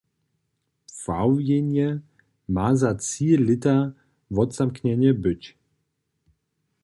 Pławjenje 0.95 1.87
ma 2.55 2.67
za 2.81 2.91
tři 3.01 3.27
lěta 3.47 3.75
wotzamknjene 4.35 5.11
być. 5.23 5.43